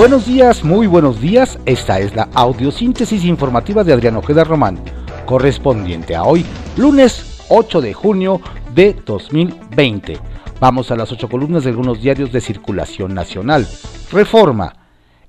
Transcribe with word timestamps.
Buenos 0.00 0.24
días, 0.24 0.64
muy 0.64 0.86
buenos 0.86 1.20
días. 1.20 1.58
Esta 1.66 2.00
es 2.00 2.16
la 2.16 2.30
audiosíntesis 2.32 3.22
informativa 3.26 3.84
de 3.84 3.92
Adriano 3.92 4.20
Ojeda 4.20 4.44
Román, 4.44 4.80
correspondiente 5.26 6.16
a 6.16 6.22
hoy, 6.22 6.46
lunes 6.78 7.44
8 7.50 7.82
de 7.82 7.92
junio 7.92 8.40
de 8.74 8.94
2020. 9.04 10.16
Vamos 10.58 10.90
a 10.90 10.96
las 10.96 11.12
ocho 11.12 11.28
columnas 11.28 11.64
de 11.64 11.70
algunos 11.70 12.00
diarios 12.00 12.32
de 12.32 12.40
circulación 12.40 13.12
nacional. 13.12 13.68
Reforma. 14.10 14.72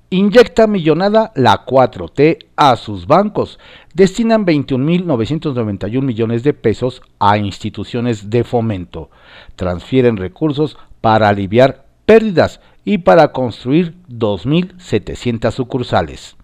Inyecta 0.10 0.68
millonada 0.68 1.34
la 1.36 1.66
4T 1.66 2.46
a 2.56 2.78
sus 2.78 3.08
bancos. 3.08 3.60
Destinan 3.94 4.46
21.991 4.46 6.02
millones 6.02 6.44
de 6.44 6.54
pesos 6.54 7.02
a 7.20 7.38
instituciones 7.38 8.30
de 8.30 8.46
fomento. 8.46 9.10
Transfieren 9.58 10.16
recursos 10.16 10.78
para 11.02 11.28
aliviar 11.28 11.91
pérdidas 12.12 12.60
y 12.84 12.98
para 12.98 13.32
construir 13.32 13.96
2.700 14.10 15.50
sucursales. 15.54 16.36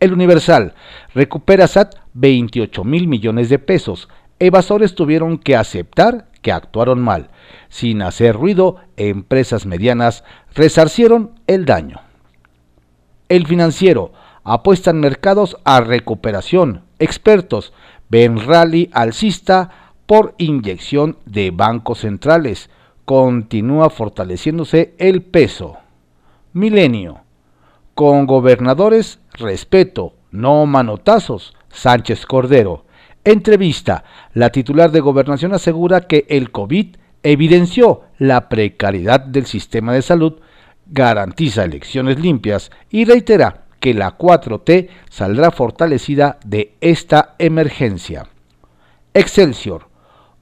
El 0.00 0.14
Universal 0.14 0.72
recupera 1.12 1.66
SAT 1.66 1.96
28 2.14 2.84
mil 2.84 3.06
millones 3.06 3.50
de 3.50 3.58
pesos. 3.58 4.08
Evasores 4.38 4.94
tuvieron 4.94 5.36
que 5.36 5.56
aceptar 5.56 6.28
que 6.40 6.52
actuaron 6.52 7.02
mal. 7.02 7.28
Sin 7.68 8.00
hacer 8.00 8.34
ruido, 8.34 8.76
empresas 8.96 9.66
medianas 9.66 10.24
resarcieron 10.54 11.32
el 11.46 11.66
daño. 11.66 12.00
El 13.28 13.46
financiero 13.46 14.14
apuestan 14.42 15.00
mercados 15.00 15.58
a 15.64 15.82
recuperación. 15.82 16.80
Expertos 16.98 17.74
ven 18.08 18.40
rally 18.40 18.88
alcista 18.94 19.68
por 20.06 20.34
inyección 20.38 21.18
de 21.26 21.50
bancos 21.50 21.98
centrales 21.98 22.70
continúa 23.04 23.90
fortaleciéndose 23.90 24.94
el 24.98 25.22
peso. 25.22 25.76
Milenio. 26.52 27.20
Con 27.94 28.26
gobernadores, 28.26 29.20
respeto, 29.34 30.14
no 30.30 30.66
manotazos. 30.66 31.54
Sánchez 31.68 32.26
Cordero. 32.26 32.84
Entrevista. 33.24 34.04
La 34.32 34.50
titular 34.50 34.90
de 34.90 35.00
gobernación 35.00 35.54
asegura 35.54 36.02
que 36.02 36.26
el 36.28 36.50
COVID 36.50 36.96
evidenció 37.22 38.02
la 38.18 38.48
precariedad 38.48 39.20
del 39.20 39.46
sistema 39.46 39.92
de 39.92 40.02
salud, 40.02 40.40
garantiza 40.86 41.64
elecciones 41.64 42.20
limpias 42.20 42.70
y 42.90 43.06
reitera 43.06 43.64
que 43.80 43.94
la 43.94 44.16
4T 44.16 44.88
saldrá 45.10 45.50
fortalecida 45.50 46.38
de 46.44 46.74
esta 46.80 47.34
emergencia. 47.38 48.28
Excelsior. 49.14 49.88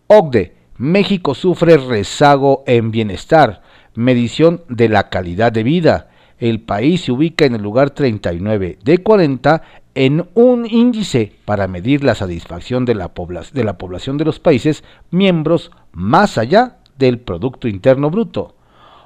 OCDE 0.07 0.62
México 0.79 1.35
sufre 1.35 1.77
rezago 1.77 2.65
en 2.67 2.91
bienestar, 2.91 3.63
medición 3.95 4.63
de 4.69 4.89
la 4.89 5.11
calidad 5.11 5.53
de 5.53 5.63
vida. 5.63 6.09
El 6.39 6.61
país 6.61 7.03
se 7.03 7.13
ubica 7.13 7.45
en 7.45 7.55
el 7.55 7.63
lugar 7.63 7.91
39 7.91 8.79
de 8.83 8.99
40 8.99 9.63
en 9.95 10.29
un 10.35 10.67
índice 10.67 11.33
para 11.45 11.69
medir 11.69 12.03
la 12.03 12.15
satisfacción 12.15 12.85
de 12.85 12.95
la, 12.95 13.13
de 13.53 13.65
la 13.65 13.79
población 13.79 14.17
de 14.17 14.25
los 14.25 14.41
países 14.41 14.83
miembros 15.11 15.71
más 15.93 16.39
allá 16.39 16.79
del 16.99 17.19
Producto 17.19 17.69
Interno 17.69 18.11
Bruto. 18.11 18.57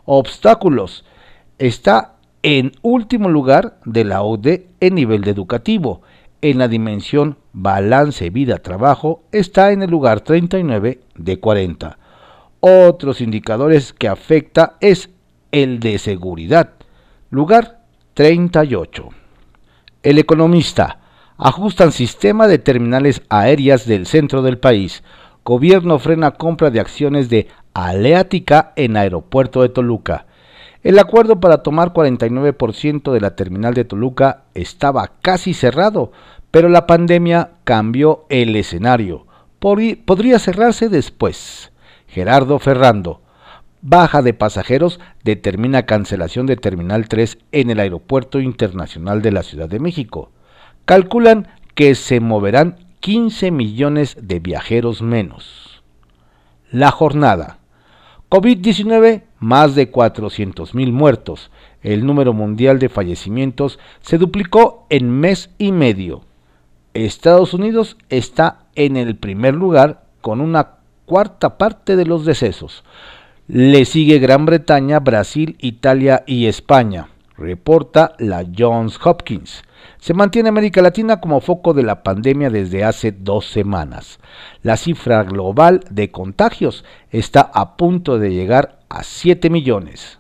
Obstáculos. 0.04 1.04
Está 1.58 2.14
en 2.42 2.72
último 2.82 3.28
lugar 3.28 3.78
de 3.84 4.04
la 4.04 4.22
ODE 4.22 4.68
en 4.78 4.94
nivel 4.94 5.26
educativo 5.26 6.02
en 6.42 6.58
la 6.58 6.68
dimensión 6.68 7.38
balance 7.52 8.30
vida-trabajo 8.30 9.22
está 9.32 9.72
en 9.72 9.82
el 9.82 9.90
lugar 9.90 10.20
39 10.20 11.00
de 11.14 11.40
40. 11.40 11.98
Otros 12.60 13.20
indicadores 13.20 13.92
que 13.92 14.08
afecta 14.08 14.76
es 14.80 15.10
el 15.52 15.80
de 15.80 15.98
seguridad, 15.98 16.72
lugar 17.30 17.80
38. 18.14 19.08
El 20.02 20.18
economista 20.18 21.00
ajustan 21.38 21.92
sistema 21.92 22.46
de 22.46 22.58
terminales 22.58 23.22
aéreas 23.28 23.86
del 23.86 24.06
centro 24.06 24.42
del 24.42 24.58
país. 24.58 25.02
Gobierno 25.44 25.98
frena 25.98 26.32
compra 26.32 26.70
de 26.70 26.80
acciones 26.80 27.28
de 27.28 27.48
Aleática 27.74 28.72
en 28.76 28.96
aeropuerto 28.96 29.62
de 29.62 29.68
Toluca. 29.68 30.26
El 30.82 30.98
acuerdo 30.98 31.40
para 31.40 31.62
tomar 31.64 31.92
49% 31.92 33.12
de 33.12 33.20
la 33.20 33.34
terminal 33.34 33.74
de 33.74 33.84
Toluca 33.84 34.44
estaba 34.54 35.10
casi 35.20 35.52
cerrado, 35.52 36.12
pero 36.56 36.70
la 36.70 36.86
pandemia 36.86 37.50
cambió 37.64 38.24
el 38.30 38.56
escenario. 38.56 39.26
Podría 39.58 40.38
cerrarse 40.38 40.88
después. 40.88 41.70
Gerardo 42.08 42.58
Ferrando. 42.58 43.20
Baja 43.82 44.22
de 44.22 44.32
pasajeros 44.32 44.98
determina 45.22 45.84
cancelación 45.84 46.46
de 46.46 46.56
Terminal 46.56 47.08
3 47.08 47.36
en 47.52 47.68
el 47.68 47.78
Aeropuerto 47.78 48.40
Internacional 48.40 49.20
de 49.20 49.32
la 49.32 49.42
Ciudad 49.42 49.68
de 49.68 49.80
México. 49.80 50.30
Calculan 50.86 51.46
que 51.74 51.94
se 51.94 52.20
moverán 52.20 52.78
15 53.00 53.50
millones 53.50 54.16
de 54.18 54.40
viajeros 54.40 55.02
menos. 55.02 55.82
La 56.70 56.90
jornada. 56.90 57.58
COVID-19, 58.30 59.24
más 59.40 59.74
de 59.74 59.92
400.000 59.92 60.90
muertos. 60.90 61.50
El 61.82 62.06
número 62.06 62.32
mundial 62.32 62.78
de 62.78 62.88
fallecimientos 62.88 63.78
se 64.00 64.16
duplicó 64.16 64.86
en 64.88 65.10
mes 65.10 65.50
y 65.58 65.70
medio. 65.72 66.25
Estados 67.04 67.52
Unidos 67.52 67.96
está 68.08 68.60
en 68.74 68.96
el 68.96 69.16
primer 69.16 69.54
lugar 69.54 70.04
con 70.20 70.40
una 70.40 70.76
cuarta 71.04 71.58
parte 71.58 71.96
de 71.96 72.06
los 72.06 72.24
decesos. 72.24 72.84
Le 73.48 73.84
sigue 73.84 74.18
Gran 74.18 74.46
Bretaña, 74.46 75.00
Brasil, 75.00 75.56
Italia 75.60 76.24
y 76.26 76.46
España, 76.46 77.08
reporta 77.36 78.14
la 78.18 78.44
Johns 78.56 78.98
Hopkins. 79.04 79.62
Se 79.98 80.14
mantiene 80.14 80.48
América 80.48 80.82
Latina 80.82 81.20
como 81.20 81.40
foco 81.40 81.74
de 81.74 81.82
la 81.82 82.02
pandemia 82.02 82.50
desde 82.50 82.84
hace 82.84 83.12
dos 83.12 83.46
semanas. 83.50 84.18
La 84.62 84.76
cifra 84.76 85.22
global 85.22 85.84
de 85.90 86.10
contagios 86.10 86.84
está 87.10 87.40
a 87.40 87.76
punto 87.76 88.18
de 88.18 88.32
llegar 88.32 88.80
a 88.88 89.02
7 89.02 89.50
millones. 89.50 90.18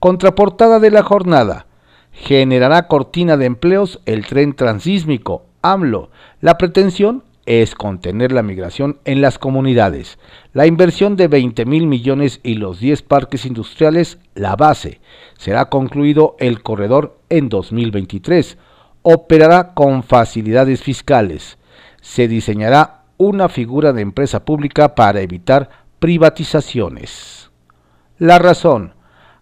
Contraportada 0.00 0.80
de 0.80 0.90
la 0.90 1.02
jornada. 1.02 1.66
Generará 2.12 2.86
cortina 2.86 3.36
de 3.36 3.46
empleos 3.46 4.00
el 4.04 4.26
tren 4.26 4.54
transísmico 4.54 5.46
AMLO. 5.64 6.10
La 6.40 6.56
pretensión 6.58 7.24
es 7.46 7.74
contener 7.74 8.30
la 8.30 8.42
migración 8.42 9.00
en 9.04 9.20
las 9.20 9.38
comunidades. 9.38 10.18
La 10.52 10.66
inversión 10.66 11.16
de 11.16 11.26
20 11.26 11.64
mil 11.66 11.86
millones 11.86 12.38
y 12.42 12.54
los 12.54 12.78
10 12.78 13.02
parques 13.02 13.44
industriales, 13.44 14.18
la 14.34 14.54
base. 14.54 15.00
Será 15.36 15.70
concluido 15.70 16.36
el 16.38 16.62
corredor 16.62 17.18
en 17.28 17.48
2023 17.48 18.56
operará 19.04 19.74
con 19.74 20.02
facilidades 20.02 20.82
fiscales. 20.82 21.58
Se 22.00 22.26
diseñará 22.26 23.02
una 23.18 23.48
figura 23.48 23.92
de 23.92 24.00
empresa 24.00 24.44
pública 24.44 24.94
para 24.94 25.20
evitar 25.20 25.68
privatizaciones. 26.00 27.50
La 28.18 28.38
razón. 28.38 28.94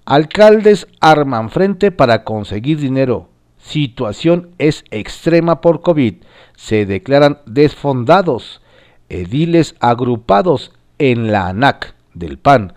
Alcaldes 0.04 0.88
arman 1.00 1.48
frente 1.48 1.92
para 1.92 2.24
conseguir 2.24 2.78
dinero. 2.78 3.28
Situación 3.62 4.50
es 4.58 4.84
extrema 4.90 5.60
por 5.60 5.80
COVID. 5.80 6.16
Se 6.56 6.84
declaran 6.84 7.38
desfondados. 7.46 8.60
Ediles 9.08 9.76
agrupados 9.78 10.72
en 10.98 11.32
la 11.32 11.48
ANAC 11.48 11.94
del 12.14 12.38
PAN, 12.38 12.74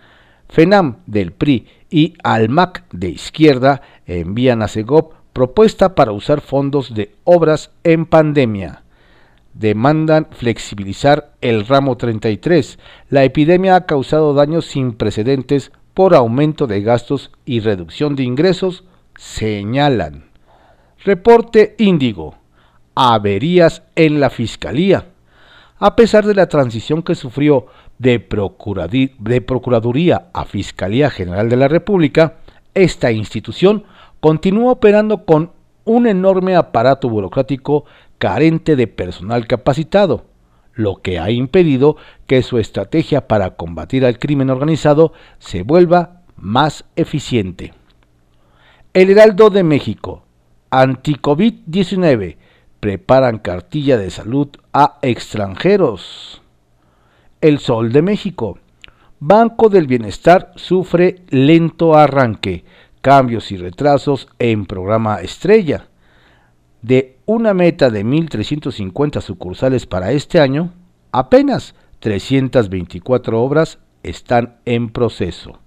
FENAM 0.50 0.98
del 1.06 1.32
PRI 1.32 1.68
y 1.90 2.14
ALMAC 2.24 2.84
de 2.92 3.10
izquierda 3.10 3.82
envían 4.06 4.62
a 4.62 4.68
Segop 4.68 5.14
propuesta 5.34 5.96
para 5.96 6.12
usar 6.12 6.42
fondos 6.42 6.94
de 6.94 7.16
obras 7.24 7.72
en 7.84 8.06
pandemia. 8.06 8.84
Demandan 9.54 10.28
flexibilizar 10.32 11.34
el 11.42 11.66
ramo 11.66 11.98
33. 11.98 12.80
La 13.10 13.24
epidemia 13.24 13.76
ha 13.76 13.86
causado 13.86 14.34
daños 14.34 14.66
sin 14.66 14.94
precedentes 14.94 15.72
por 15.94 16.14
aumento 16.16 16.68
de 16.68 16.82
gastos 16.82 17.32
y 17.46 17.62
reducción 17.62 18.16
de 18.16 18.24
ingresos, 18.24 18.84
señalan. 19.18 20.35
Reporte 21.06 21.76
Índigo. 21.78 22.34
Averías 22.96 23.84
en 23.96 24.20
la 24.20 24.32
Fiscalía. 24.32 25.10
A 25.78 25.96
pesar 25.96 26.26
de 26.26 26.34
la 26.34 26.50
transición 26.50 27.04
que 27.04 27.14
sufrió 27.14 27.68
de, 28.00 28.26
de 29.20 29.42
Procuraduría 29.42 30.30
a 30.34 30.46
Fiscalía 30.46 31.12
General 31.12 31.48
de 31.48 31.58
la 31.58 31.68
República, 31.68 32.38
esta 32.74 33.12
institución 33.12 33.84
continúa 34.20 34.72
operando 34.72 35.26
con 35.26 35.52
un 35.84 36.08
enorme 36.08 36.56
aparato 36.56 37.08
burocrático 37.08 37.86
carente 38.18 38.76
de 38.76 38.88
personal 38.88 39.46
capacitado, 39.46 40.26
lo 40.74 41.04
que 41.04 41.20
ha 41.20 41.30
impedido 41.30 41.98
que 42.26 42.42
su 42.42 42.58
estrategia 42.58 43.28
para 43.28 43.52
combatir 43.52 44.06
al 44.08 44.18
crimen 44.18 44.50
organizado 44.50 45.14
se 45.38 45.62
vuelva 45.62 46.24
más 46.36 46.84
eficiente. 46.96 47.76
El 48.94 49.12
Heraldo 49.12 49.52
de 49.52 49.62
México, 49.62 50.25
anti-COVID-19, 50.82 52.38
preparan 52.80 53.40
cartilla 53.40 53.98
de 53.98 54.10
salud 54.10 54.50
a 54.74 55.00
extranjeros. 55.02 56.42
El 57.42 57.60
Sol 57.60 57.92
de 57.92 58.02
México, 58.02 58.60
Banco 59.20 59.70
del 59.70 59.88
Bienestar 59.88 60.52
sufre 60.56 61.22
lento 61.30 61.96
arranque 61.96 62.66
cambios 63.06 63.52
y 63.52 63.58
retrasos 63.58 64.28
en 64.40 64.66
programa 64.66 65.22
Estrella. 65.22 65.90
De 66.82 67.18
una 67.28 67.54
meta 67.54 67.92
de 67.92 68.04
1.350 68.04 69.22
sucursales 69.22 69.86
para 69.86 70.12
este 70.12 70.40
año, 70.40 70.74
apenas 71.12 71.76
324 72.00 73.40
obras 73.40 73.78
están 74.02 74.58
en 74.66 74.90
proceso. 74.90 75.60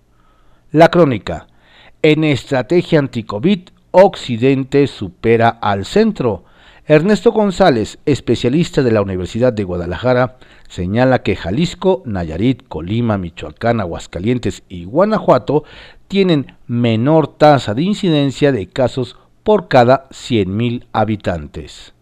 La 0.72 0.88
crónica. 0.88 1.46
En 2.02 2.25
estrategia 2.25 2.99
anticovid, 2.99 3.69
Occidente 4.04 4.86
supera 4.86 5.48
al 5.48 5.84
centro. 5.84 6.44
Ernesto 6.86 7.32
González, 7.32 7.98
especialista 8.06 8.82
de 8.82 8.92
la 8.92 9.02
Universidad 9.02 9.52
de 9.52 9.64
Guadalajara, 9.64 10.38
señala 10.68 11.22
que 11.22 11.36
Jalisco, 11.36 12.02
Nayarit, 12.06 12.66
Colima, 12.68 13.18
Michoacán, 13.18 13.80
Aguascalientes 13.80 14.62
y 14.68 14.84
Guanajuato 14.84 15.64
tienen 16.06 16.56
menor 16.66 17.36
tasa 17.36 17.74
de 17.74 17.82
incidencia 17.82 18.52
de 18.52 18.68
casos 18.68 19.16
por 19.42 19.68
cada 19.68 20.08
100.000 20.10 20.86
habitantes. 20.92 21.92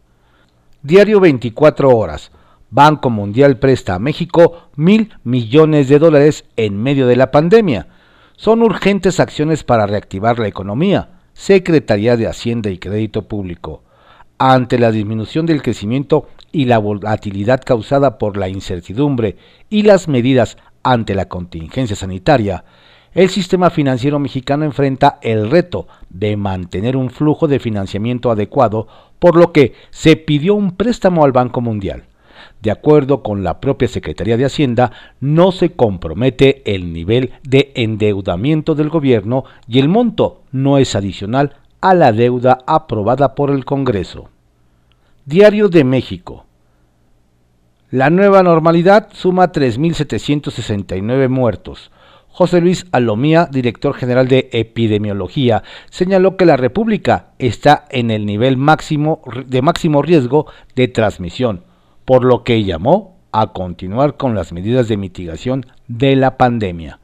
Diario 0.83 1.19
24 1.19 1.91
horas. 1.91 2.31
Banco 2.71 3.11
Mundial 3.11 3.59
presta 3.59 3.95
a 3.95 3.99
México 3.99 4.69
mil 4.77 5.15
millones 5.25 5.89
de 5.89 5.99
dólares 5.99 6.45
en 6.57 6.81
medio 6.81 7.07
de 7.07 7.17
la 7.17 7.31
pandemia. 7.31 7.89
Son 8.37 8.63
urgentes 8.63 9.19
acciones 9.19 9.65
para 9.65 9.87
reactivar 9.87 10.39
la 10.39 10.49
economía. 10.49 11.16
Secretaría 11.37 12.17
de 12.17 12.27
Hacienda 12.27 12.71
y 12.71 12.79
Crédito 12.79 13.29
Público. 13.29 13.83
Ante 14.39 14.79
la 14.79 14.91
disminución 14.91 15.45
del 15.45 15.61
crecimiento 15.61 16.29
y 16.51 16.65
la 16.65 16.79
volatilidad 16.79 17.61
causada 17.63 18.17
por 18.17 18.39
la 18.39 18.49
incertidumbre 18.49 19.37
y 19.69 19.83
las 19.83 20.09
medidas 20.09 20.57
ante 20.83 21.15
la 21.15 21.29
contingencia 21.29 21.95
sanitaria, 21.95 22.65
el 23.13 23.29
sistema 23.29 23.69
financiero 23.69 24.19
mexicano 24.19 24.65
enfrenta 24.65 25.19
el 25.21 25.51
reto 25.51 25.87
de 26.09 26.39
mantener 26.39 26.97
un 26.97 27.11
flujo 27.11 27.49
de 27.49 27.61
financiamiento 27.61 28.31
adecuado, 28.31 28.89
por 29.19 29.37
lo 29.37 29.53
que 29.53 29.75
se 29.91 30.17
pidió 30.17 30.55
un 30.55 30.75
préstamo 30.75 31.23
al 31.23 31.33
Banco 31.33 31.61
Mundial. 31.61 32.05
De 32.63 32.71
acuerdo 32.71 33.23
con 33.23 33.45
la 33.45 33.61
propia 33.61 33.89
Secretaría 33.89 34.37
de 34.37 34.45
Hacienda, 34.45 34.93
no 35.21 35.53
se 35.53 35.73
compromete 35.73 36.63
el 36.75 36.93
nivel 36.93 37.33
de 37.43 37.73
endeudamiento 37.75 38.75
del 38.75 38.89
gobierno 38.89 39.45
y 39.69 39.79
el 39.79 39.89
monto 39.89 40.43
no 40.53 40.79
es 40.79 40.97
adicional 40.97 41.57
a 41.81 41.95
la 41.95 42.13
deuda 42.13 42.59
aprobada 42.67 43.35
por 43.35 43.51
el 43.51 43.65
Congreso. 43.65 44.29
Diario 45.25 45.69
de 45.69 45.85
México. 45.85 46.45
La 47.91 48.11
nueva 48.11 48.43
normalidad 48.43 49.09
suma 49.13 49.53
3.769 49.53 51.29
muertos. 51.29 51.91
José 52.29 52.61
Luis 52.61 52.87
Alomía, 52.93 53.49
director 53.51 53.95
general 53.95 54.29
de 54.29 54.49
epidemiología, 54.53 55.63
señaló 55.89 56.37
que 56.37 56.45
la 56.45 56.57
República 56.57 57.29
está 57.39 57.85
en 57.91 58.11
el 58.11 58.27
nivel 58.27 58.57
máximo 58.57 59.23
de 59.47 59.63
máximo 59.63 60.03
riesgo 60.03 60.47
de 60.75 60.89
transmisión 60.89 61.63
por 62.07 62.25
lo 62.25 62.43
que 62.43 62.65
llamó 62.65 63.17
a 63.33 63.49
continuar 63.53 64.17
con 64.17 64.35
las 64.35 64.53
medidas 64.53 64.89
de 64.89 64.97
mitigación 64.97 65.67
de 65.89 66.17
la 66.17 66.39
pandemia. 66.39 67.01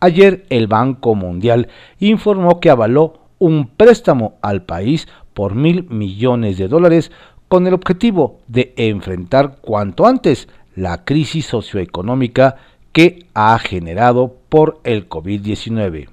Ayer 0.00 0.44
el 0.50 0.66
Banco 0.66 1.14
Mundial 1.14 1.68
informó 1.98 2.60
que 2.60 2.68
avaló 2.68 3.20
un 3.38 3.68
préstamo 3.68 4.34
al 4.42 4.62
país 4.62 5.08
por 5.32 5.54
mil 5.54 5.88
millones 5.88 6.58
de 6.58 6.68
dólares 6.68 7.10
con 7.48 7.66
el 7.66 7.74
objetivo 7.74 8.40
de 8.48 8.74
enfrentar 8.76 9.56
cuanto 9.60 10.06
antes 10.06 10.48
la 10.74 11.04
crisis 11.04 11.46
socioeconómica 11.46 12.56
que 12.92 13.26
ha 13.34 13.58
generado 13.58 14.36
por 14.48 14.80
el 14.84 15.08
COVID-19. 15.08 16.08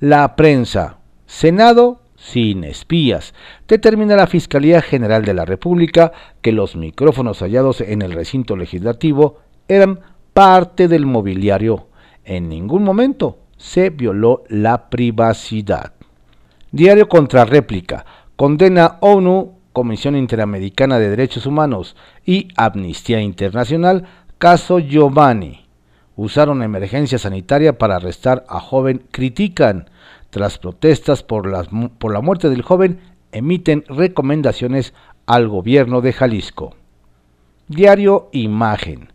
La 0.00 0.34
prensa, 0.34 0.98
Senado 1.26 2.00
sin 2.20 2.64
espías, 2.64 3.32
determina 3.66 4.14
la 4.14 4.26
Fiscalía 4.26 4.82
General 4.82 5.24
de 5.24 5.32
la 5.32 5.46
República 5.46 6.12
que 6.42 6.52
los 6.52 6.76
micrófonos 6.76 7.40
hallados 7.40 7.80
en 7.80 8.02
el 8.02 8.12
recinto 8.12 8.56
legislativo 8.56 9.38
eran 9.68 10.00
parte 10.34 10.86
del 10.86 11.06
mobiliario. 11.06 11.88
En 12.24 12.48
ningún 12.48 12.84
momento 12.84 13.38
se 13.56 13.88
violó 13.88 14.44
la 14.48 14.90
privacidad. 14.90 15.94
Diario 16.70 17.08
contra 17.08 17.46
réplica. 17.46 18.04
Condena 18.36 18.98
ONU, 19.00 19.54
Comisión 19.72 20.14
Interamericana 20.14 20.98
de 20.98 21.08
Derechos 21.08 21.46
Humanos 21.46 21.96
y 22.24 22.48
Amnistía 22.56 23.20
Internacional, 23.20 24.04
caso 24.36 24.78
Giovanni. 24.78 25.66
Usaron 26.16 26.62
emergencia 26.62 27.18
sanitaria 27.18 27.78
para 27.78 27.96
arrestar 27.96 28.44
a 28.48 28.60
joven. 28.60 29.02
Critican 29.10 29.88
tras 30.30 30.58
protestas 30.58 31.22
por, 31.22 31.68
por 31.98 32.12
la 32.12 32.20
muerte 32.20 32.48
del 32.48 32.62
joven, 32.62 33.00
emiten 33.32 33.84
recomendaciones 33.88 34.94
al 35.26 35.48
gobierno 35.48 36.00
de 36.00 36.12
Jalisco. 36.12 36.74
Diario 37.68 38.28
Imagen. 38.32 39.12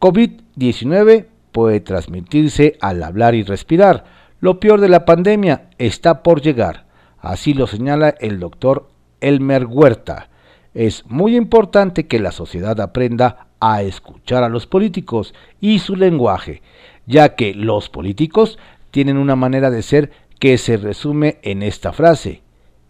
COVID-19 0.00 1.26
puede 1.52 1.80
transmitirse 1.80 2.76
al 2.80 3.02
hablar 3.02 3.34
y 3.34 3.42
respirar. 3.42 4.04
Lo 4.40 4.60
peor 4.60 4.80
de 4.80 4.88
la 4.88 5.04
pandemia 5.06 5.70
está 5.78 6.22
por 6.22 6.42
llegar. 6.42 6.84
Así 7.18 7.54
lo 7.54 7.66
señala 7.66 8.14
el 8.20 8.40
doctor 8.40 8.90
Elmer 9.20 9.64
Huerta. 9.64 10.28
Es 10.74 11.06
muy 11.06 11.36
importante 11.36 12.06
que 12.06 12.18
la 12.18 12.32
sociedad 12.32 12.78
aprenda 12.80 13.46
a 13.60 13.82
escuchar 13.82 14.42
a 14.42 14.50
los 14.50 14.66
políticos 14.66 15.32
y 15.60 15.78
su 15.78 15.96
lenguaje, 15.96 16.60
ya 17.06 17.36
que 17.36 17.54
los 17.54 17.88
políticos 17.88 18.58
tienen 18.90 19.16
una 19.16 19.36
manera 19.36 19.70
de 19.70 19.82
ser 19.82 20.10
que 20.38 20.58
se 20.58 20.76
resume 20.76 21.38
en 21.42 21.62
esta 21.62 21.92
frase. 21.92 22.42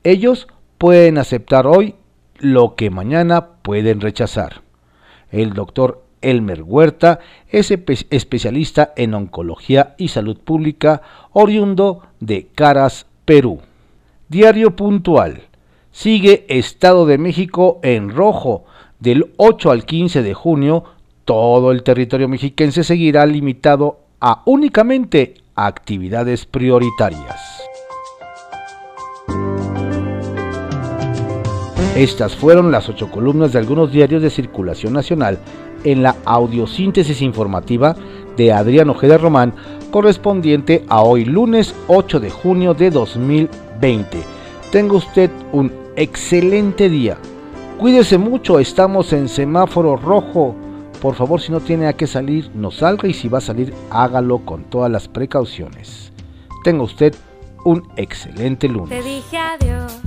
Ellos 0.02 0.48
pueden 0.78 1.18
aceptar 1.18 1.66
hoy 1.66 1.94
lo 2.38 2.74
que 2.74 2.90
mañana 2.90 3.48
pueden 3.62 4.00
rechazar. 4.00 4.62
El 5.30 5.52
doctor 5.52 6.04
Elmer 6.20 6.62
Huerta 6.62 7.20
es 7.48 7.70
especialista 7.70 8.92
en 8.96 9.14
oncología 9.14 9.94
y 9.98 10.08
salud 10.08 10.38
pública, 10.38 11.02
oriundo 11.32 12.02
de 12.20 12.48
Caras, 12.54 13.06
Perú. 13.24 13.60
Diario 14.28 14.74
puntual. 14.74 15.42
Sigue 15.92 16.44
Estado 16.48 17.06
de 17.06 17.18
México 17.18 17.78
en 17.82 18.10
rojo. 18.10 18.64
Del 18.98 19.32
8 19.36 19.70
al 19.70 19.84
15 19.84 20.22
de 20.22 20.34
junio, 20.34 20.84
todo 21.24 21.72
el 21.72 21.82
territorio 21.82 22.28
mexiquense 22.28 22.84
seguirá 22.84 23.26
limitado 23.26 24.00
a 24.20 24.42
únicamente 24.46 25.34
actividades 25.54 26.46
prioritarias. 26.46 27.40
Estas 31.96 32.34
fueron 32.34 32.72
las 32.72 32.88
ocho 32.88 33.10
columnas 33.10 33.52
de 33.52 33.60
algunos 33.60 33.92
diarios 33.92 34.20
de 34.20 34.30
circulación 34.30 34.92
nacional 34.92 35.38
en 35.84 36.02
la 36.02 36.16
audiosíntesis 36.24 37.22
informativa 37.22 37.94
de 38.36 38.52
Adrián 38.52 38.90
Ojeda 38.90 39.16
Román, 39.16 39.54
correspondiente 39.92 40.84
a 40.88 41.02
hoy 41.02 41.24
lunes 41.24 41.74
8 41.86 42.18
de 42.18 42.30
junio 42.30 42.74
de 42.74 42.90
2020. 42.90 44.18
Tenga 44.72 44.94
usted 44.94 45.30
un 45.52 45.70
excelente 45.94 46.88
día. 46.88 47.16
Cuídese 47.78 48.18
mucho, 48.18 48.58
estamos 48.58 49.12
en 49.12 49.28
semáforo 49.28 49.96
rojo 49.96 50.56
por 51.04 51.16
favor, 51.16 51.38
si 51.38 51.52
no 51.52 51.60
tiene 51.60 51.86
a 51.86 51.92
qué 51.92 52.06
salir, 52.06 52.50
no 52.54 52.70
salga 52.70 53.06
y 53.06 53.12
si 53.12 53.28
va 53.28 53.36
a 53.36 53.42
salir, 53.42 53.74
hágalo 53.90 54.38
con 54.38 54.64
todas 54.64 54.90
las 54.90 55.06
precauciones. 55.06 56.10
Tenga 56.64 56.82
usted 56.82 57.14
un 57.62 57.86
excelente 57.96 58.68
lunes. 58.68 58.88
Te 58.88 59.06
dije 59.06 59.36
adiós, 59.36 60.00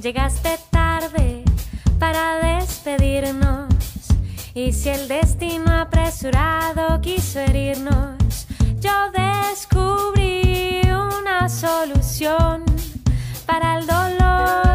llegaste 0.00 0.58
tarde 0.70 1.44
para 1.98 2.56
despedirnos. 2.56 3.68
Y 4.54 4.72
si 4.72 4.88
el 4.88 5.08
destino 5.08 5.70
apresurado 5.70 6.98
quiso 7.02 7.40
herirnos, 7.40 8.46
yo 8.80 8.92
descubrí 9.12 10.80
una 10.86 11.50
solución 11.50 12.64
para 13.44 13.76
el 13.76 13.86
dolor. 13.86 14.71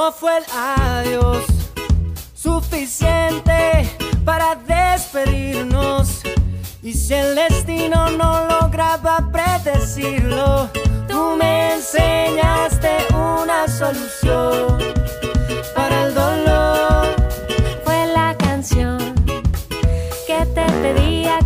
No 0.00 0.12
fue 0.12 0.38
el 0.38 0.44
adiós 0.56 1.44
suficiente 2.32 3.90
para 4.24 4.54
despedirnos. 4.54 6.20
Y 6.84 6.92
si 6.92 7.14
el 7.14 7.34
destino 7.34 8.08
no 8.10 8.46
lograba 8.46 9.28
predecirlo, 9.32 10.70
tú 11.08 11.34
me 11.36 11.74
enseñaste 11.74 12.90
una 13.12 13.66
solución 13.66 14.78
para 15.74 16.04
el 16.04 16.14
dolor. 16.14 17.16
Fue 17.82 18.06
la 18.14 18.36
canción 18.38 18.98
que 20.28 20.46
te 20.54 20.64
pedía. 20.80 21.40